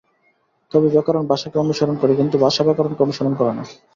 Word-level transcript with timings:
তবে 0.71 0.87
ব্যাকরণ 0.93 1.23
ভাষাকে 1.27 1.57
অনুসরণ 1.59 1.95
করে 2.01 2.13
কিন্তু 2.15 2.35
ভাষা 2.45 2.61
ব্যাকরণকে 2.63 3.01
অনুসরণ 3.03 3.33
করে 3.35 3.51
না। 3.53 3.63